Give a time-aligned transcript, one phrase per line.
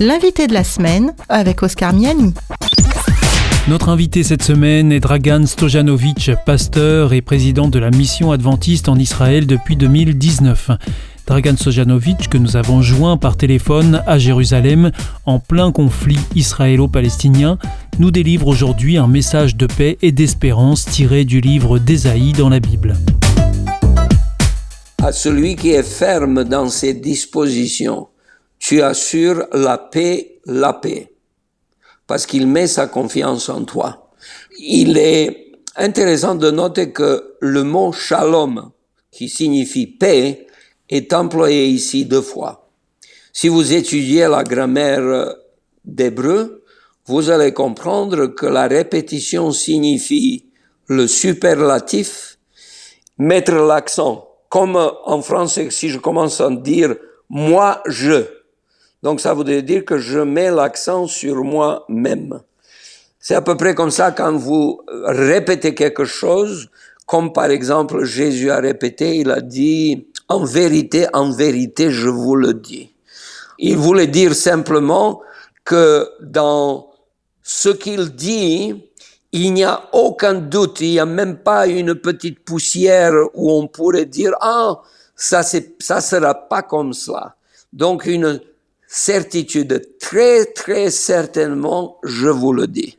[0.00, 2.34] L'invité de la semaine avec Oscar Miani.
[3.68, 8.96] Notre invité cette semaine est Dragan Stojanovic, pasteur et président de la mission adventiste en
[8.96, 10.72] Israël depuis 2019.
[11.28, 14.90] Dragan Stojanovic, que nous avons joint par téléphone à Jérusalem
[15.26, 17.58] en plein conflit israélo-palestinien,
[18.00, 22.58] nous délivre aujourd'hui un message de paix et d'espérance tiré du livre d'Ésaïe dans la
[22.58, 22.96] Bible.
[25.00, 28.08] À celui qui est ferme dans ses dispositions,
[28.64, 31.12] tu assures la paix, la paix,
[32.06, 34.10] parce qu'il met sa confiance en toi.
[34.58, 38.70] Il est intéressant de noter que le mot shalom,
[39.10, 40.46] qui signifie paix,
[40.88, 42.70] est employé ici deux fois.
[43.34, 45.34] Si vous étudiez la grammaire
[45.84, 46.64] d'hébreu,
[47.04, 50.46] vous allez comprendre que la répétition signifie
[50.86, 52.38] le superlatif,
[53.18, 54.26] mettre l'accent.
[54.48, 56.96] Comme en français, si je commence à dire
[57.28, 58.24] moi, je,
[59.04, 62.40] donc ça voudrait dire que je mets l'accent sur moi-même.
[63.20, 66.70] C'est à peu près comme ça quand vous répétez quelque chose,
[67.04, 72.34] comme par exemple Jésus a répété, il a dit, en vérité, en vérité, je vous
[72.34, 72.94] le dis.
[73.58, 75.20] Il voulait dire simplement
[75.66, 76.90] que dans
[77.42, 78.88] ce qu'il dit,
[79.32, 83.66] il n'y a aucun doute, il n'y a même pas une petite poussière où on
[83.66, 84.80] pourrait dire, ah,
[85.14, 87.36] ça, ça sera pas comme cela.
[87.70, 88.40] Donc une
[88.94, 92.96] certitude, très très certainement, je vous le dis.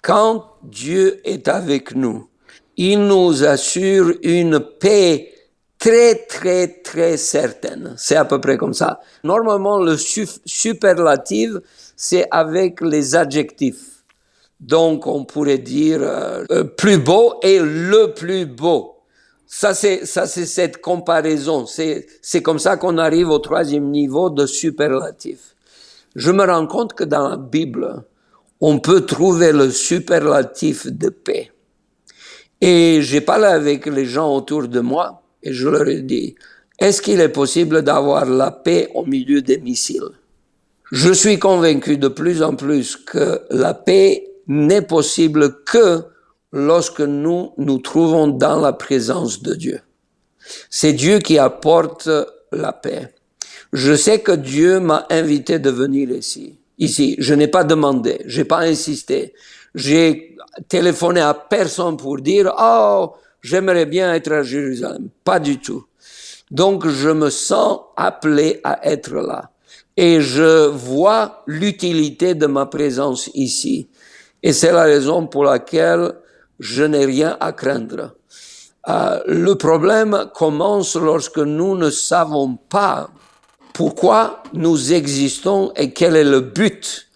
[0.00, 2.28] Quand Dieu est avec nous,
[2.76, 5.32] il nous assure une paix
[5.78, 7.94] très très très certaine.
[7.98, 9.00] C'est à peu près comme ça.
[9.24, 11.50] Normalement, le superlatif,
[11.96, 14.04] c'est avec les adjectifs.
[14.58, 18.95] Donc, on pourrait dire euh, plus beau et le plus beau.
[19.58, 21.64] Ça, c'est, ça, c'est cette comparaison.
[21.64, 25.56] C'est, c'est comme ça qu'on arrive au troisième niveau de superlatif.
[26.14, 28.04] Je me rends compte que dans la Bible,
[28.60, 31.52] on peut trouver le superlatif de paix.
[32.60, 36.34] Et j'ai parlé avec les gens autour de moi et je leur ai dit,
[36.78, 40.10] est-ce qu'il est possible d'avoir la paix au milieu des missiles?
[40.92, 46.02] Je suis convaincu de plus en plus que la paix n'est possible que
[46.56, 49.80] lorsque nous nous trouvons dans la présence de Dieu.
[50.70, 52.08] C'est Dieu qui apporte
[52.50, 53.12] la paix.
[53.74, 56.58] Je sais que Dieu m'a invité de venir ici.
[56.78, 59.34] Ici, je n'ai pas demandé, j'ai pas insisté.
[59.74, 60.34] J'ai
[60.68, 63.12] téléphoné à personne pour dire "Oh,
[63.42, 65.84] j'aimerais bien être à Jérusalem." Pas du tout.
[66.50, 69.50] Donc je me sens appelé à être là
[69.96, 73.88] et je vois l'utilité de ma présence ici.
[74.42, 76.14] Et c'est la raison pour laquelle
[76.58, 78.14] je n'ai rien à craindre.
[78.88, 83.10] Euh, le problème commence lorsque nous ne savons pas
[83.72, 87.08] pourquoi nous existons et quel est le but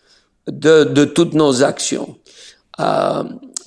[0.49, 2.17] de, de toutes nos actions.
[2.81, 3.23] Euh,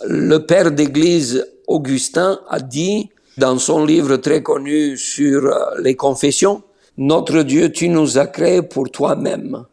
[0.06, 6.62] le père d'Église Augustin a dit dans son livre très connu sur euh, les confessions,
[6.98, 9.66] Notre Dieu, tu nous as créés pour toi-même,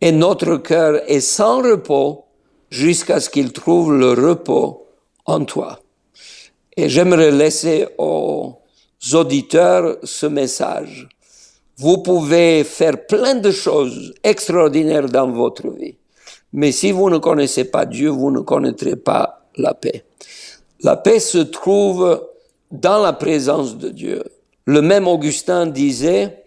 [0.00, 2.24] et notre cœur est sans repos
[2.70, 4.83] jusqu'à ce qu'il trouve le repos
[5.24, 5.80] en toi.
[6.76, 8.56] Et j'aimerais laisser aux
[9.12, 11.08] auditeurs ce message.
[11.76, 15.96] Vous pouvez faire plein de choses extraordinaires dans votre vie.
[16.52, 20.04] Mais si vous ne connaissez pas Dieu, vous ne connaîtrez pas la paix.
[20.80, 22.28] La paix se trouve
[22.70, 24.22] dans la présence de Dieu.
[24.66, 26.44] Le même Augustin disait,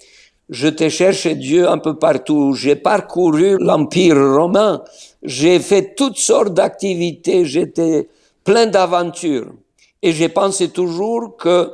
[0.49, 2.53] je t'ai cherché Dieu un peu partout.
[2.53, 4.81] J'ai parcouru l'Empire romain.
[5.23, 7.45] J'ai fait toutes sortes d'activités.
[7.45, 8.07] J'étais
[8.47, 9.51] plein d'aventures.
[10.01, 11.73] Et j'ai pensé toujours que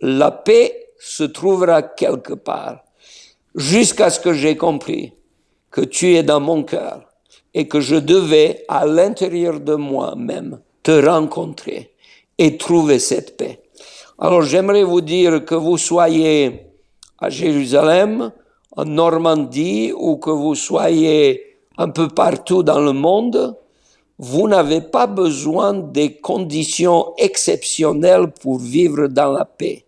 [0.00, 2.80] la paix se trouvera quelque part,
[3.54, 5.12] jusqu'à ce que j'ai compris
[5.70, 7.02] que tu es dans mon cœur
[7.54, 11.94] et que je devais, à l'intérieur de moi-même, te rencontrer
[12.38, 13.60] et trouver cette paix.
[14.18, 16.66] Alors j'aimerais vous dire que vous soyez
[17.20, 18.32] à Jérusalem,
[18.76, 23.56] en Normandie, ou que vous soyez un peu partout dans le monde,
[24.22, 29.86] vous n'avez pas besoin des conditions exceptionnelles pour vivre dans la paix.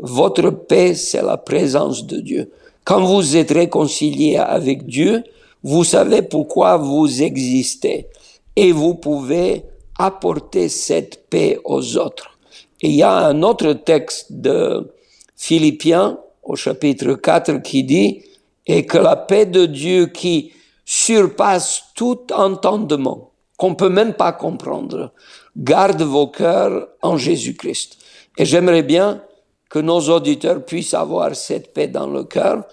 [0.00, 2.50] Votre paix, c'est la présence de Dieu.
[2.82, 5.22] Quand vous êtes réconcilié avec Dieu,
[5.62, 8.08] vous savez pourquoi vous existez
[8.56, 9.62] et vous pouvez
[9.96, 12.36] apporter cette paix aux autres.
[12.82, 14.92] Et il y a un autre texte de
[15.36, 18.22] Philippiens au chapitre 4 qui dit,
[18.66, 20.50] et que la paix de Dieu qui
[20.84, 25.12] surpasse tout entendement, qu'on peut même pas comprendre.
[25.54, 27.98] Garde vos cœurs en Jésus-Christ.
[28.38, 29.22] Et j'aimerais bien
[29.68, 32.64] que nos auditeurs puissent avoir cette paix dans le cœur,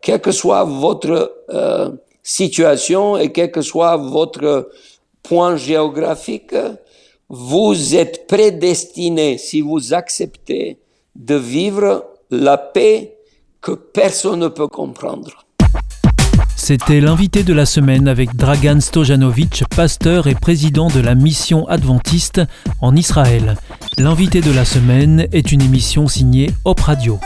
[0.00, 1.90] quelle que soit votre euh,
[2.22, 4.70] situation et quel que soit votre
[5.22, 6.54] point géographique,
[7.28, 10.78] vous êtes prédestiné, si vous acceptez,
[11.16, 13.18] de vivre la paix
[13.60, 15.45] que personne ne peut comprendre.
[16.68, 22.42] C'était l'invité de la semaine avec Dragan Stojanovic, pasteur et président de la mission adventiste
[22.80, 23.54] en Israël.
[23.98, 27.20] L'invité de la semaine est une émission signée Hop Radio.